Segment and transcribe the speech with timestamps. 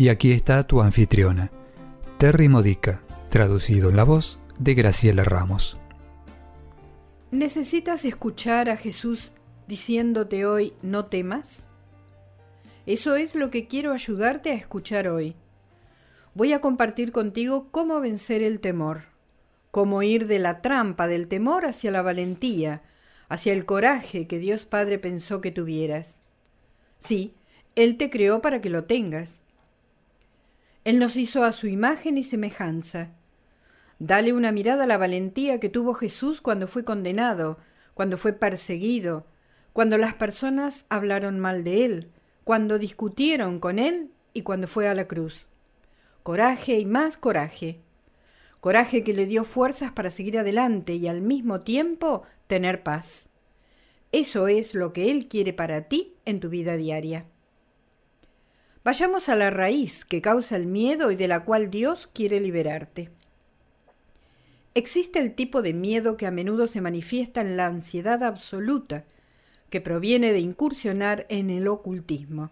[0.00, 1.52] Y aquí está tu anfitriona,
[2.16, 5.76] Terry Modica, traducido en la voz de Graciela Ramos.
[7.30, 9.32] ¿Necesitas escuchar a Jesús
[9.68, 11.66] diciéndote hoy no temas?
[12.86, 15.36] Eso es lo que quiero ayudarte a escuchar hoy.
[16.32, 19.02] Voy a compartir contigo cómo vencer el temor,
[19.70, 22.80] cómo ir de la trampa del temor hacia la valentía,
[23.28, 26.20] hacia el coraje que Dios Padre pensó que tuvieras.
[26.98, 27.34] Sí,
[27.76, 29.42] Él te creó para que lo tengas.
[30.84, 33.10] Él nos hizo a su imagen y semejanza.
[33.98, 37.58] Dale una mirada a la valentía que tuvo Jesús cuando fue condenado,
[37.92, 39.26] cuando fue perseguido,
[39.74, 42.10] cuando las personas hablaron mal de Él,
[42.44, 45.48] cuando discutieron con Él y cuando fue a la cruz.
[46.22, 47.80] Coraje y más coraje.
[48.60, 53.28] Coraje que le dio fuerzas para seguir adelante y al mismo tiempo tener paz.
[54.12, 57.26] Eso es lo que Él quiere para ti en tu vida diaria.
[58.82, 63.10] Vayamos a la raíz que causa el miedo y de la cual Dios quiere liberarte.
[64.74, 69.04] Existe el tipo de miedo que a menudo se manifiesta en la ansiedad absoluta,
[69.68, 72.50] que proviene de incursionar en el ocultismo.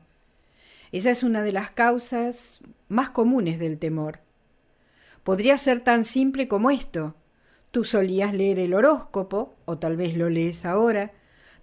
[0.93, 4.21] Esa es una de las causas más comunes del temor.
[5.25, 7.15] Podría ser tan simple como esto.
[7.71, 11.13] Tú solías leer el horóscopo, o tal vez lo lees ahora,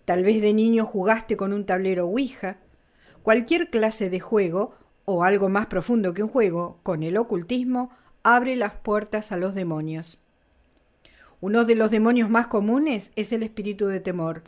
[0.05, 2.57] tal vez de niño jugaste con un tablero Ouija,
[3.25, 7.89] Cualquier clase de juego, o algo más profundo que un juego, con el ocultismo,
[8.21, 10.19] abre las puertas a los demonios.
[11.41, 14.43] Uno de los demonios más comunes es el espíritu de temor.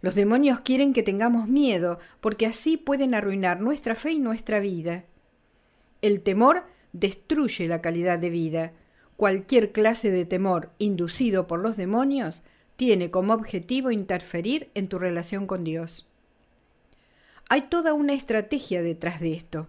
[0.00, 5.04] Los demonios quieren que tengamos miedo, porque así pueden arruinar nuestra fe y nuestra vida.
[6.00, 8.72] El temor destruye la calidad de vida.
[9.18, 12.42] Cualquier clase de temor inducido por los demonios
[12.76, 16.08] tiene como objetivo interferir en tu relación con Dios.
[17.48, 19.68] Hay toda una estrategia detrás de esto.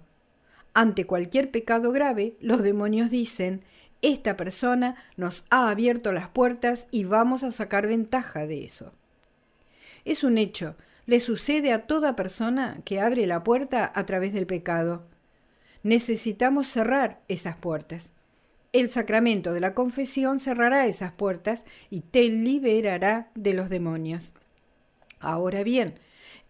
[0.73, 3.63] Ante cualquier pecado grave, los demonios dicen,
[4.01, 8.93] esta persona nos ha abierto las puertas y vamos a sacar ventaja de eso.
[10.05, 14.45] Es un hecho, le sucede a toda persona que abre la puerta a través del
[14.45, 15.05] pecado.
[15.83, 18.11] Necesitamos cerrar esas puertas.
[18.73, 24.33] El sacramento de la confesión cerrará esas puertas y te liberará de los demonios.
[25.19, 25.95] Ahora bien,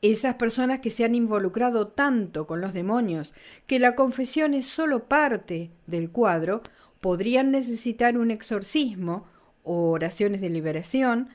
[0.02, 3.34] esas personas que se han involucrado tanto con los demonios
[3.66, 6.62] que la confesión es solo parte del cuadro,
[7.02, 9.26] podrían necesitar un exorcismo
[9.64, 11.30] o oraciones de liberación,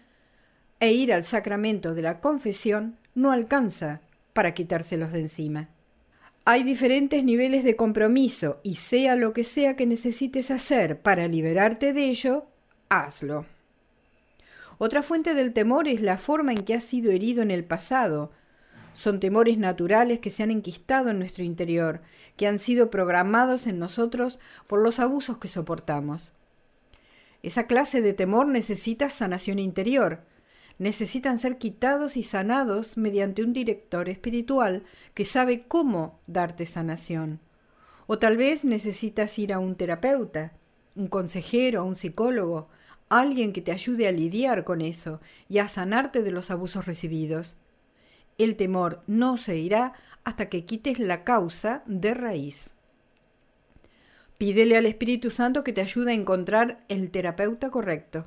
[0.81, 4.01] e ir al sacramento de la confesión no alcanza
[4.33, 5.69] para quitárselos de encima.
[6.45, 11.93] Hay diferentes niveles de compromiso y sea lo que sea que necesites hacer para liberarte
[11.93, 12.47] de ello,
[12.89, 13.47] hazlo.
[14.79, 18.33] Otra fuente del temor es la forma en que has sido herido en el pasado,
[18.95, 22.03] son temores naturales que se han enquistado en nuestro interior,
[22.37, 26.35] que han sido programados en nosotros por los abusos que soportamos.
[27.43, 30.21] Esa clase de temor necesita sanación interior.
[30.79, 37.41] Necesitan ser quitados y sanados mediante un director espiritual que sabe cómo darte sanación.
[38.07, 40.53] O tal vez necesitas ir a un terapeuta,
[40.95, 42.69] un consejero, un psicólogo,
[43.09, 47.57] alguien que te ayude a lidiar con eso y a sanarte de los abusos recibidos.
[48.43, 49.93] El temor no se irá
[50.25, 52.75] hasta que quites la causa de raíz.
[54.37, 58.27] Pídele al Espíritu Santo que te ayude a encontrar el terapeuta correcto.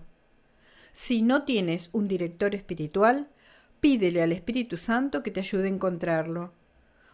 [0.93, 3.27] Si no tienes un director espiritual,
[3.81, 6.53] pídele al Espíritu Santo que te ayude a encontrarlo.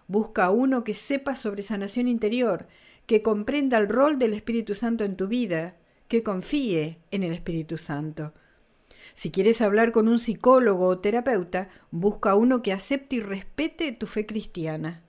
[0.05, 2.67] Busca uno que sepa sobre sanación interior,
[3.07, 5.75] que comprenda el rol del Espíritu Santo en tu vida,
[6.07, 8.31] que confíe en el Espíritu Santo.
[9.13, 14.07] Si quieres hablar con un psicólogo o terapeuta, busca uno que acepte y respete tu
[14.07, 15.01] fe cristiana.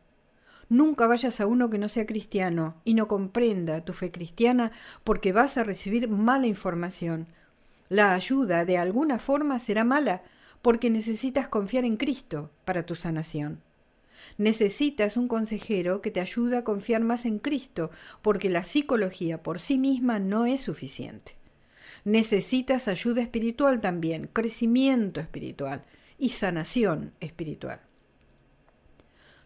[0.68, 4.72] Nunca vayas a uno que no sea cristiano y no comprenda tu fe cristiana
[5.04, 7.26] porque vas a recibir mala información.
[7.88, 10.22] La ayuda de alguna forma será mala
[10.62, 13.60] porque necesitas confiar en Cristo para tu sanación.
[14.38, 17.90] Necesitas un consejero que te ayude a confiar más en Cristo
[18.22, 21.41] porque la psicología por sí misma no es suficiente
[22.04, 25.84] necesitas ayuda espiritual también, crecimiento espiritual
[26.18, 27.80] y sanación espiritual.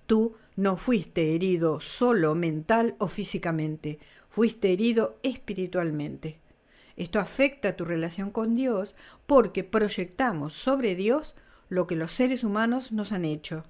[0.06, 3.99] Tú No fuiste herido solo mental o físicamente,
[4.31, 6.38] fuiste herido espiritualmente.
[6.97, 11.37] Esto afecta tu relación con Dios porque proyectamos sobre Dios
[11.69, 13.64] lo que los seres humanos nos han hecho.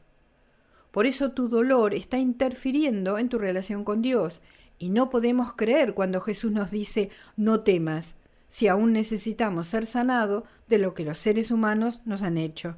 [0.92, 4.42] Por eso tu dolor está interfiriendo en tu relación con Dios
[4.78, 8.16] y no podemos creer cuando Jesús nos dice no temas,
[8.48, 12.76] si aún necesitamos ser sanados de lo que los seres humanos nos han hecho.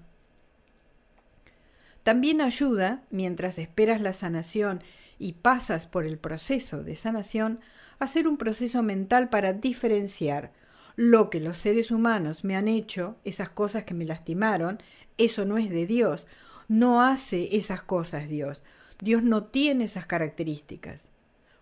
[2.02, 4.82] También ayuda, mientras esperas la sanación
[5.18, 7.60] y pasas por el proceso de sanación,
[7.98, 10.52] hacer un proceso mental para diferenciar
[10.96, 14.78] lo que los seres humanos me han hecho, esas cosas que me lastimaron,
[15.16, 16.26] eso no es de Dios,
[16.66, 18.64] no hace esas cosas Dios.
[19.00, 21.12] Dios no tiene esas características.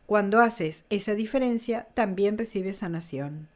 [0.07, 3.49] Cuando haces esa diferencia, también recibes sanación.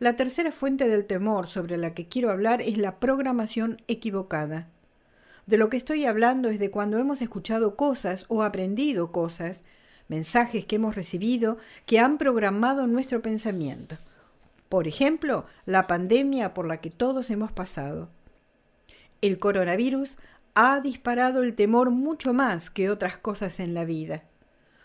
[0.00, 4.66] La tercera fuente del temor sobre la que quiero hablar es la programación equivocada.
[5.46, 9.62] De lo que estoy hablando es de cuando hemos escuchado cosas o aprendido cosas,
[10.08, 13.96] mensajes que hemos recibido que han programado nuestro pensamiento.
[14.68, 18.08] Por ejemplo, la pandemia por la que todos hemos pasado.
[19.20, 20.16] El coronavirus
[20.56, 24.24] ha disparado el temor mucho más que otras cosas en la vida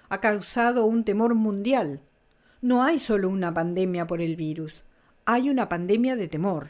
[0.09, 2.01] ha causado un temor mundial.
[2.61, 4.85] No hay solo una pandemia por el virus,
[5.25, 6.69] hay una pandemia de temor.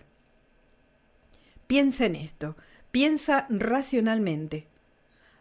[1.67, 2.55] Piensa en esto,
[2.91, 4.67] piensa racionalmente.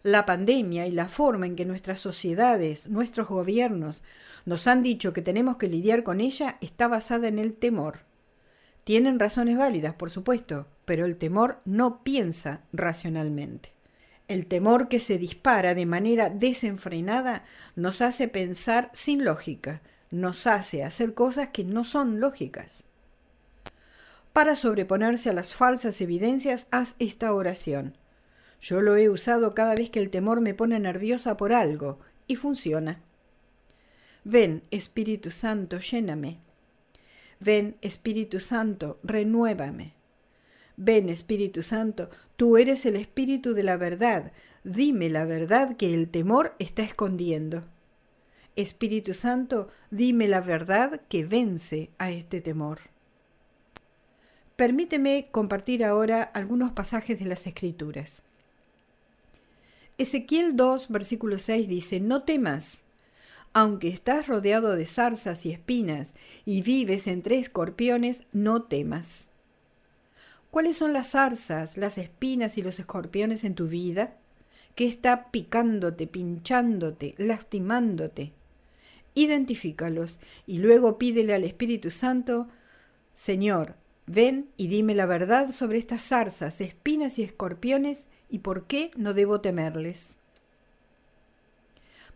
[0.02, 4.02] La pandemia y la forma en que nuestras sociedades, nuestros gobiernos,
[4.44, 8.00] nos han dicho que tenemos que lidiar con ella está basada en el temor.
[8.82, 13.72] Tienen razones válidas, por supuesto, pero el temor no piensa racionalmente.
[14.28, 17.44] El temor que se dispara de manera desenfrenada
[17.76, 22.86] nos hace pensar sin lógica, nos hace hacer cosas que no son lógicas.
[24.34, 27.96] Para sobreponerse a las falsas evidencias, haz esta oración.
[28.60, 32.34] Yo lo he usado cada vez que el temor me pone nerviosa por algo, y
[32.34, 33.00] funciona.
[34.24, 36.38] Ven, Espíritu Santo, lléname.
[37.38, 39.94] Ven, Espíritu Santo, renuévame.
[40.76, 44.32] Ven, Espíritu Santo, tú eres el Espíritu de la verdad,
[44.64, 47.62] dime la verdad que el temor está escondiendo.
[48.56, 52.93] Espíritu Santo, dime la verdad que vence a este temor.
[54.56, 58.22] Permíteme compartir ahora algunos pasajes de las Escrituras.
[59.98, 62.84] Ezequiel 2, versículo 6 dice, No temas,
[63.52, 66.14] aunque estás rodeado de zarzas y espinas
[66.44, 69.30] y vives entre escorpiones, no temas.
[70.52, 74.16] ¿Cuáles son las zarzas, las espinas y los escorpiones en tu vida?
[74.76, 78.32] ¿Qué está picándote, pinchándote, lastimándote?
[79.14, 82.48] Identifícalos y luego pídele al Espíritu Santo,
[83.14, 83.74] Señor,
[84.06, 89.14] ven y dime la verdad sobre estas zarzas, espinas y escorpiones y por qué no
[89.14, 90.18] debo temerles.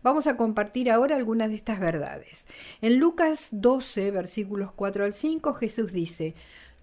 [0.01, 2.47] Vamos a compartir ahora algunas de estas verdades.
[2.81, 6.35] En Lucas 12, versículos 4 al 5, Jesús dice,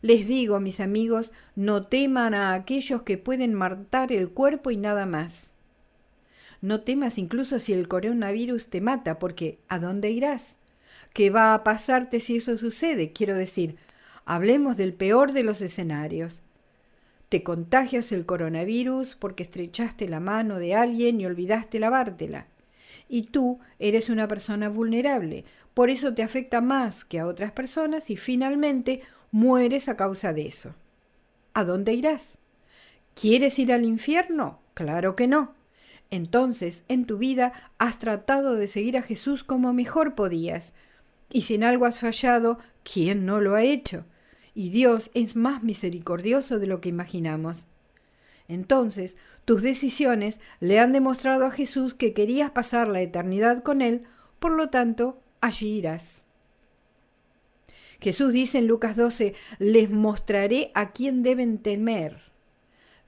[0.03, 5.07] les digo, mis amigos, no teman a aquellos que pueden matar el cuerpo y nada
[5.07, 5.53] más.
[6.61, 10.59] No temas incluso si el coronavirus te mata, porque ¿a dónde irás?
[11.15, 13.13] ¿Qué va a pasarte si eso sucede?
[13.13, 13.77] Quiero decir,
[14.27, 16.43] hablemos del peor de los escenarios.
[17.31, 22.49] Te contagias el coronavirus porque estrechaste la mano de alguien y olvidaste lavártela.
[23.09, 28.11] Y tú eres una persona vulnerable, por eso te afecta más que a otras personas
[28.11, 30.75] y finalmente mueres a causa de eso.
[31.55, 32.41] ¿A dónde irás?
[33.15, 34.61] ¿Quieres ir al infierno?
[34.75, 35.55] Claro que no.
[36.11, 40.75] Entonces, en tu vida has tratado de seguir a Jesús como mejor podías.
[41.31, 44.05] Y si en algo has fallado, ¿quién no lo ha hecho?
[44.57, 47.67] Y Dios es más misericordioso de lo que imaginamos.
[48.49, 54.05] Entonces, tus decisiones le han demostrado a Jesús que querías pasar la eternidad con Él,
[54.39, 56.25] por lo tanto, allí irás.
[58.01, 62.17] Jesús dice en Lucas 12, les mostraré a quién deben temer.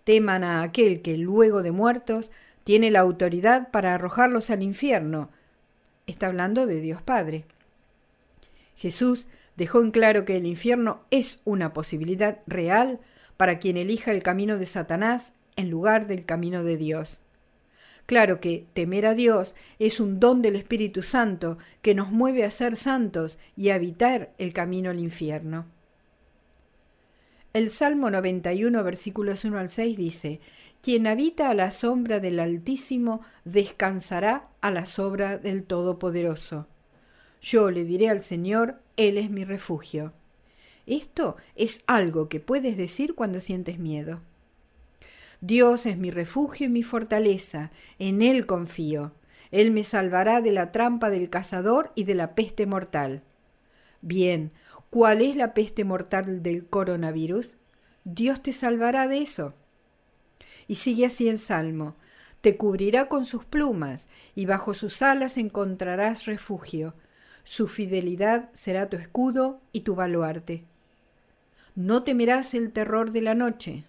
[0.05, 2.31] Teman a aquel que luego de muertos
[2.63, 5.31] tiene la autoridad para arrojarlos al infierno.
[6.07, 7.47] Está hablando de Dios Padre.
[8.77, 9.29] Jesús
[9.59, 13.01] dejó en claro que el infierno es una posibilidad real
[13.37, 17.23] para quien elija el camino de Satanás en lugar del camino de Dios.
[18.07, 22.53] Claro que temer a Dios es un don del Espíritu Santo que nos mueve a
[22.53, 25.67] ser santos y a evitar el camino al infierno.
[27.53, 30.41] El Salmo 91, versículos 1 al 6 dice,
[30.81, 36.69] Quien habita a la sombra del Altísimo descansará a la sombra del Todopoderoso.
[37.41, 40.13] Yo le diré al Señor, Él es mi refugio.
[40.87, 44.21] Esto es algo que puedes decir cuando sientes miedo.
[45.41, 49.13] Dios es mi refugio y mi fortaleza, en Él confío.
[49.51, 53.23] Él me salvará de la trampa del cazador y de la peste mortal.
[54.01, 54.51] Bien,
[54.91, 57.57] ¿cuál es la peste mortal del coronavirus?
[58.05, 59.55] Dios te salvará de eso.
[60.67, 61.97] Y sigue así el salmo.
[62.41, 66.95] Te cubrirá con sus plumas, y bajo sus alas encontrarás refugio.
[67.49, 70.65] Su fidelidad será tu escudo y tu baluarte.
[71.75, 73.85] No temerás el terror de la noche.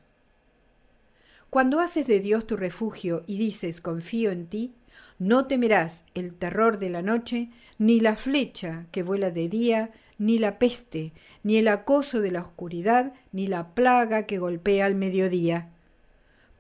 [1.49, 4.73] Cuando haces de Dios tu refugio y dices confío en ti,
[5.17, 10.37] no temerás el terror de la noche, ni la flecha que vuela de día, ni
[10.37, 11.11] la peste,
[11.43, 15.67] ni el acoso de la oscuridad, ni la plaga que golpea al mediodía.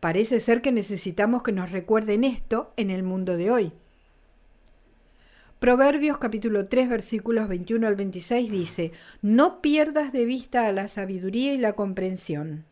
[0.01, 3.71] Parece ser que necesitamos que nos recuerden esto en el mundo de hoy.
[5.59, 11.53] Proverbios capítulo 3 versículos 21 al 26 dice, No pierdas de vista a la sabiduría
[11.53, 12.63] y la comprensión.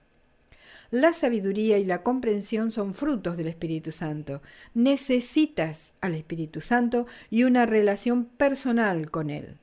[0.89, 4.41] La sabiduría y la comprensión son frutos del Espíritu Santo.
[4.73, 9.57] Necesitas al Espíritu Santo y una relación personal con Él.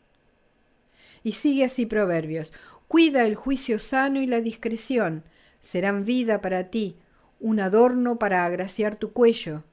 [1.23, 2.53] Y sigue así Proverbios.
[2.89, 5.25] Cuida el juicio sano y la discreción.
[5.63, 6.99] Serán vida para ti,
[7.41, 9.65] un adorno para agraciar tu cuello.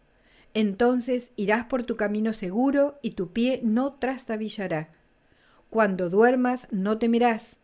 [0.54, 4.90] Entonces irás por tu camino seguro y tu pie no trastabillará.
[5.70, 7.62] Cuando duermas no temerás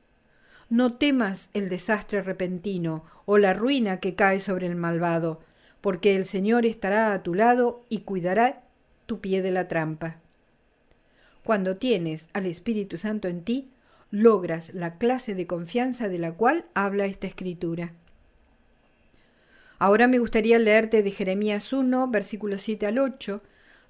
[0.70, 5.40] no temas el desastre repentino o la ruina que cae sobre el malvado,
[5.80, 8.64] porque el Señor estará a tu lado y cuidará
[9.06, 10.18] tu pie de la trampa.
[11.44, 13.70] Cuando tienes al Espíritu Santo en ti,
[14.12, 17.94] logras la clase de confianza de la cual habla esta escritura.
[19.80, 23.42] Ahora me gustaría leerte de Jeremías 1, versículos 7 al 8,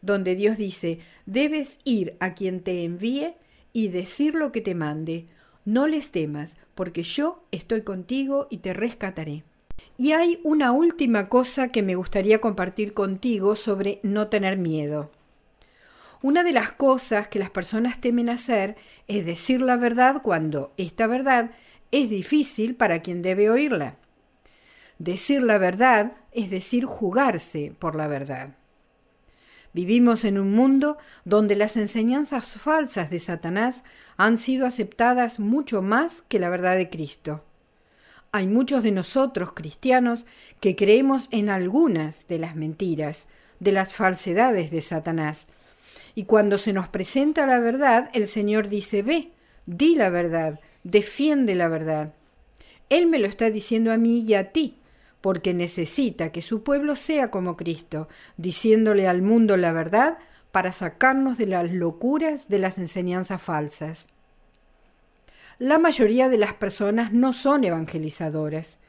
[0.02, 3.36] donde Dios dice, debes ir a quien te envíe
[3.72, 5.28] y decir lo que te mande,
[5.64, 9.44] no les temas, porque yo estoy contigo y te rescataré.
[9.98, 15.12] Y hay una última cosa que me gustaría compartir contigo sobre no tener miedo.
[16.22, 18.76] Una de las cosas que las personas temen hacer
[19.08, 21.52] es decir la verdad cuando esta verdad
[21.92, 23.98] es difícil para quien debe oírla.
[25.00, 28.56] Decir la verdad es decir jugarse por la verdad.
[29.74, 33.84] Vivimos en un mundo donde las enseñanzas falsas de Satanás
[34.16, 37.44] han sido aceptadas mucho más que la verdad de Cristo.
[38.32, 40.26] Hay muchos de nosotros, cristianos,
[40.60, 43.28] que creemos en algunas de las mentiras,
[43.60, 45.48] de las falsedades de Satanás.
[46.16, 49.30] Y cuando se nos presenta la verdad, el Señor dice, ve,
[49.68, 52.14] di la verdad, defiende la verdad.
[52.90, 54.77] Él me lo está diciendo a mí y a ti,
[55.28, 58.08] porque necesita que su pueblo sea como Cristo,
[58.38, 60.20] diciéndole al mundo la verdad
[60.54, 64.08] para sacarnos de las locuras de las enseñanzas falsas.
[65.60, 68.80] La mayoría de las personas no son evangelizadoras.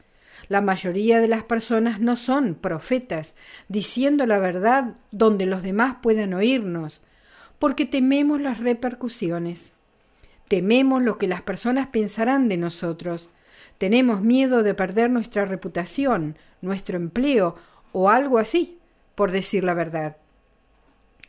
[0.47, 3.35] La mayoría de las personas no son profetas,
[3.67, 7.03] diciendo la verdad donde los demás puedan oírnos,
[7.59, 9.75] porque tememos las repercusiones.
[10.47, 13.29] Tememos lo que las personas pensarán de nosotros,
[13.79, 17.57] tenemos miedo de perder nuestra reputación, nuestro empleo
[17.93, 18.79] o algo así,
[19.15, 20.17] por decir la verdad.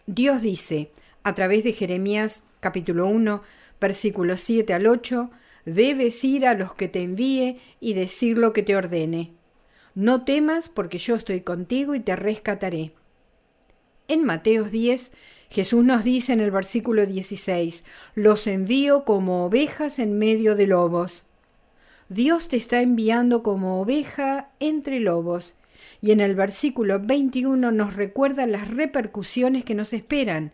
[0.07, 0.91] Dios dice,
[1.23, 3.43] a través de Jeremías capítulo 1,
[3.79, 5.29] versículos 7 al 8,
[5.65, 9.33] debes ir a los que te envíe y decir lo que te ordene.
[9.93, 12.93] No temas porque yo estoy contigo y te rescataré.
[14.07, 15.11] En Mateos 10,
[15.49, 17.83] Jesús nos dice en el versículo 16,
[18.15, 21.28] los envío como ovejas en medio de lobos.
[22.09, 25.53] Dios te está enviando como oveja entre lobos.
[26.01, 30.51] Y en el versículo 21 nos recuerda las repercusiones que nos esperan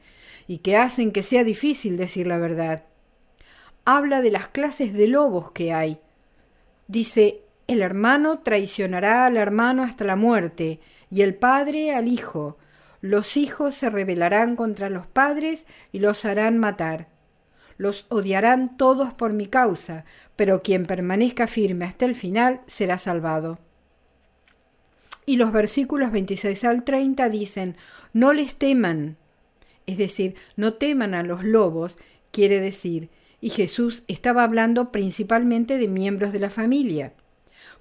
[0.47, 2.83] y que hacen que sea difícil decir la verdad.
[3.85, 5.99] Habla de las clases de lobos que hay.
[6.87, 12.57] Dice, el hermano traicionará al hermano hasta la muerte, y el padre al hijo.
[12.99, 17.14] Los hijos se rebelarán contra los padres y los harán matar
[17.77, 20.05] los odiarán todos por mi causa,
[20.35, 23.59] pero quien permanezca firme hasta el final será salvado.
[25.25, 27.75] Y los versículos 26 al 30 dicen,
[28.13, 29.17] no les teman,
[29.87, 31.97] es decir, no teman a los lobos,
[32.31, 33.09] quiere decir,
[33.41, 37.13] y Jesús estaba hablando principalmente de miembros de la familia.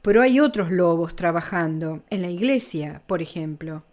[0.03, 3.85] Pero hay otros lobos trabajando, en la iglesia, por ejemplo.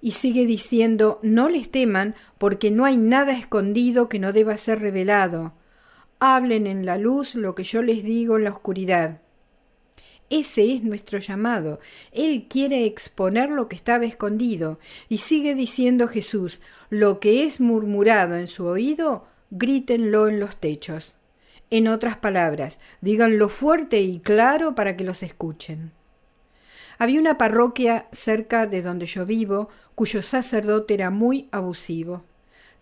[0.00, 4.80] Y sigue diciendo, no les teman, porque no hay nada escondido que no deba ser
[4.80, 5.52] revelado.
[6.18, 9.20] Hablen en la luz lo que yo les digo en la oscuridad.
[10.30, 11.80] Ese es nuestro llamado.
[12.12, 14.78] Él quiere exponer lo que estaba escondido.
[15.08, 21.16] Y sigue diciendo Jesús, lo que es murmurado en su oído, grítenlo en los techos.
[21.70, 25.92] En otras palabras, díganlo fuerte y claro para que los escuchen.
[27.00, 32.24] Había una parroquia cerca de donde yo vivo cuyo sacerdote era muy abusivo.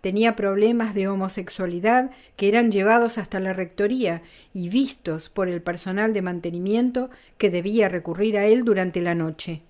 [0.01, 4.23] Tenía problemas de homosexualidad que eran llevados hasta la rectoría
[4.53, 9.63] y vistos por el personal de mantenimiento que debía recurrir a él durante la noche.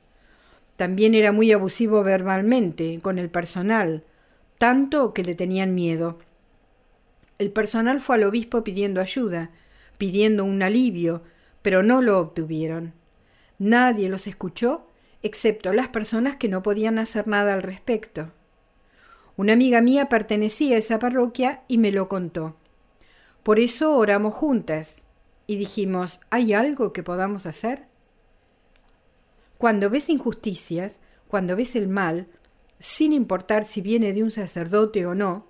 [0.78, 4.02] También era muy abusivo verbalmente con el personal,
[4.56, 6.20] tanto que le tenían miedo.
[7.38, 9.50] El personal fue al obispo pidiendo ayuda,
[9.98, 11.22] pidiendo un alivio,
[11.60, 12.94] pero no lo obtuvieron.
[13.58, 14.86] Nadie los escuchó,
[15.22, 18.32] excepto las personas que no podían hacer nada al respecto.
[19.36, 22.56] Una amiga mía pertenecía a esa parroquia y me lo contó.
[23.42, 25.04] Por eso oramos juntas
[25.46, 27.86] y dijimos, ¿hay algo que podamos hacer?
[29.56, 32.28] Cuando ves injusticias, cuando ves el mal,
[32.78, 35.46] sin importar si viene de un sacerdote o no,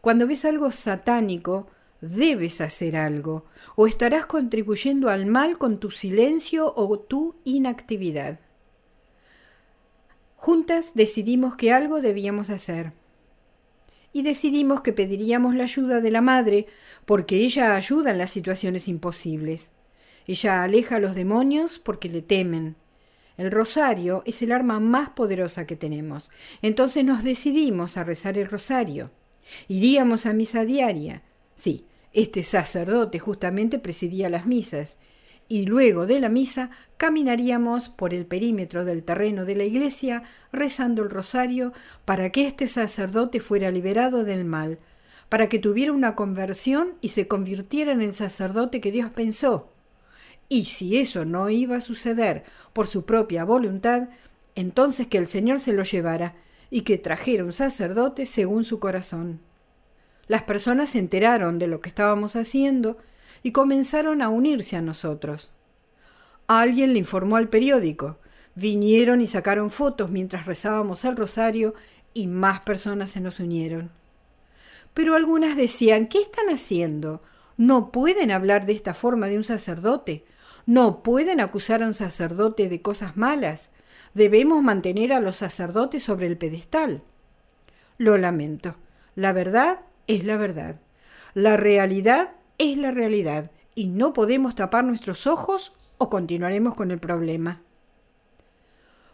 [0.00, 1.68] cuando ves algo satánico,
[2.00, 8.40] debes hacer algo, o estarás contribuyendo al mal con tu silencio o tu inactividad.
[10.36, 12.92] Juntas decidimos que algo debíamos hacer
[14.16, 16.66] y decidimos que pediríamos la ayuda de la madre
[17.04, 19.72] porque ella ayuda en las situaciones imposibles.
[20.26, 22.76] Ella aleja a los demonios porque le temen.
[23.36, 26.30] El rosario es el arma más poderosa que tenemos.
[26.62, 29.10] Entonces nos decidimos a rezar el rosario.
[29.68, 31.22] Iríamos a misa diaria.
[31.56, 34.98] Sí, este sacerdote justamente presidía las misas
[35.48, 40.22] y luego de la misa caminaríamos por el perímetro del terreno de la iglesia
[40.52, 41.72] rezando el rosario
[42.04, 44.78] para que este sacerdote fuera liberado del mal,
[45.28, 49.70] para que tuviera una conversión y se convirtiera en el sacerdote que Dios pensó.
[50.48, 54.08] Y si eso no iba a suceder por su propia voluntad,
[54.54, 56.34] entonces que el Señor se lo llevara
[56.70, 59.40] y que trajera un sacerdote según su corazón.
[60.28, 62.98] Las personas se enteraron de lo que estábamos haciendo
[63.42, 65.52] y comenzaron a unirse a nosotros.
[66.48, 68.18] Alguien le informó al periódico.
[68.54, 71.74] Vinieron y sacaron fotos mientras rezábamos el rosario
[72.14, 73.90] y más personas se nos unieron.
[74.94, 77.22] Pero algunas decían, ¿qué están haciendo?
[77.56, 80.24] No pueden hablar de esta forma de un sacerdote.
[80.64, 83.70] No pueden acusar a un sacerdote de cosas malas.
[84.14, 87.02] Debemos mantener a los sacerdotes sobre el pedestal.
[87.98, 88.76] Lo lamento.
[89.14, 90.80] La verdad es la verdad.
[91.34, 96.98] La realidad es la realidad y no podemos tapar nuestros ojos o continuaremos con el
[96.98, 97.62] problema.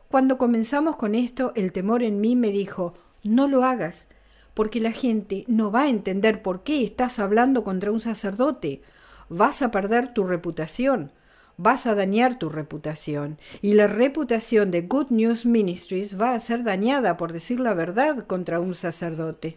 [0.08, 4.08] Cuando comenzamos con esto, el temor en mí me dijo, no lo hagas,
[4.54, 8.82] porque la gente no va a entender por qué estás hablando contra un sacerdote.
[9.28, 11.12] Vas a perder tu reputación,
[11.56, 16.62] vas a dañar tu reputación, y la reputación de Good News Ministries va a ser
[16.62, 19.56] dañada por decir la verdad contra un sacerdote.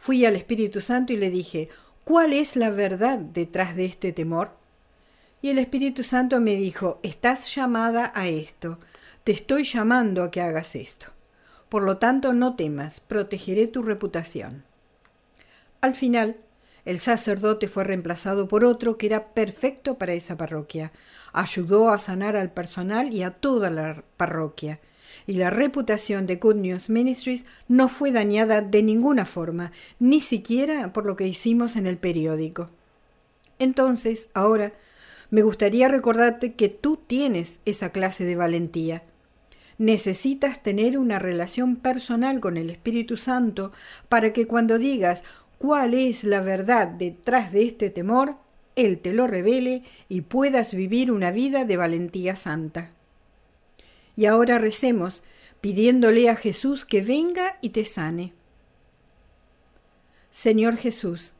[0.00, 1.68] Fui al Espíritu Santo y le dije,
[2.04, 4.50] ¿Cuál es la verdad detrás de este temor?
[5.42, 8.78] Y el Espíritu Santo me dijo, estás llamada a esto,
[9.24, 11.08] te estoy llamando a que hagas esto.
[11.68, 14.64] Por lo tanto, no temas, protegeré tu reputación.
[15.82, 16.36] Al final,
[16.84, 20.92] el sacerdote fue reemplazado por otro que era perfecto para esa parroquia.
[21.32, 24.80] Ayudó a sanar al personal y a toda la parroquia
[25.26, 30.92] y la reputación de Good News Ministries no fue dañada de ninguna forma, ni siquiera
[30.92, 32.70] por lo que hicimos en el periódico.
[33.58, 34.72] Entonces, ahora,
[35.30, 39.04] me gustaría recordarte que tú tienes esa clase de valentía.
[39.78, 43.72] Necesitas tener una relación personal con el Espíritu Santo
[44.08, 45.22] para que cuando digas
[45.58, 48.36] cuál es la verdad detrás de este temor,
[48.76, 52.90] Él te lo revele y puedas vivir una vida de valentía santa.
[54.20, 55.22] Y ahora recemos
[55.62, 58.34] pidiéndole a Jesús que venga y te sane.
[60.28, 61.32] Señor Jesús,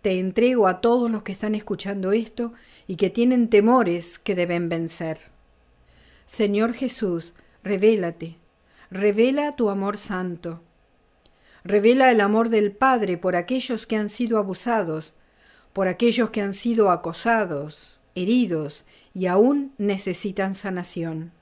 [0.00, 2.54] te entrego a todos los que están escuchando esto
[2.86, 5.18] y que tienen temores que deben vencer.
[6.24, 8.38] Señor Jesús, revélate,
[8.90, 10.62] revela tu amor santo.
[11.64, 15.16] Revela el amor del Padre por aquellos que han sido abusados,
[15.74, 21.35] por aquellos que han sido acosados, heridos y aún necesitan sanación.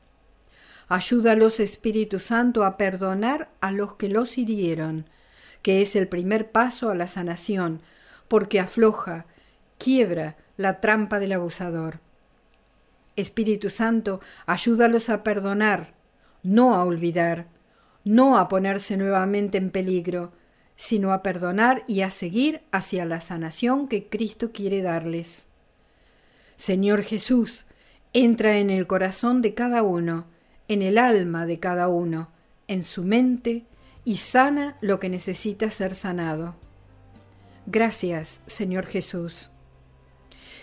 [0.88, 5.08] Ayúdalos, Espíritu Santo, a perdonar a los que los hirieron,
[5.62, 7.80] que es el primer paso a la sanación,
[8.28, 9.26] porque afloja,
[9.78, 12.00] quiebra la trampa del abusador.
[13.16, 15.94] Espíritu Santo, ayúdalos a perdonar,
[16.42, 17.46] no a olvidar,
[18.04, 20.32] no a ponerse nuevamente en peligro,
[20.76, 25.48] sino a perdonar y a seguir hacia la sanación que Cristo quiere darles.
[26.56, 27.66] Señor Jesús,
[28.12, 30.26] entra en el corazón de cada uno,
[30.68, 32.30] en el alma de cada uno,
[32.68, 33.64] en su mente,
[34.04, 36.56] y sana lo que necesita ser sanado.
[37.66, 39.50] Gracias, Señor Jesús.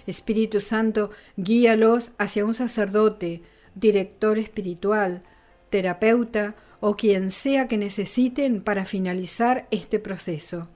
[0.06, 3.42] Espíritu Santo, guíalos hacia un sacerdote,
[3.76, 5.24] director espiritual,
[5.70, 10.68] terapeuta o quien sea que necesiten para finalizar este proceso.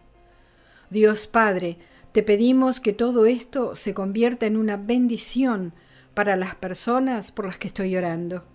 [0.90, 1.78] Dios Padre,
[2.12, 5.74] te pedimos que todo esto se convierta en una bendición
[6.14, 8.46] para las personas por las que estoy orando.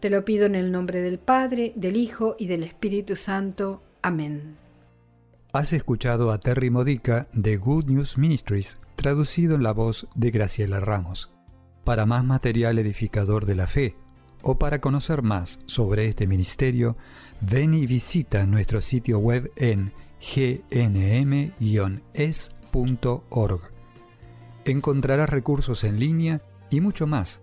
[0.00, 3.82] Te lo pido en el nombre del Padre, del Hijo y del Espíritu Santo.
[4.00, 4.56] Amén.
[5.52, 10.80] Has escuchado a Terry Modica de Good News Ministries, traducido en la voz de Graciela
[10.80, 11.30] Ramos.
[11.84, 13.94] Para más material edificador de la fe
[14.40, 16.96] o para conocer más sobre este ministerio,
[17.42, 21.20] ven y visita nuestro sitio web en gnm-es.org.
[24.64, 27.42] Encontrarás recursos en línea y mucho más